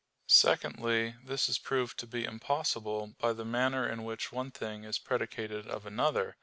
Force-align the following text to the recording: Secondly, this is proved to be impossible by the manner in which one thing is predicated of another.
Secondly, 0.25 1.15
this 1.23 1.47
is 1.47 1.59
proved 1.59 1.99
to 1.99 2.07
be 2.07 2.23
impossible 2.23 3.13
by 3.19 3.33
the 3.33 3.45
manner 3.45 3.87
in 3.87 4.03
which 4.03 4.31
one 4.31 4.49
thing 4.49 4.83
is 4.83 4.97
predicated 4.97 5.67
of 5.67 5.85
another. 5.85 6.37